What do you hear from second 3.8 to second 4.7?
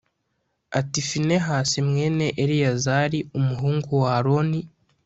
wa aroni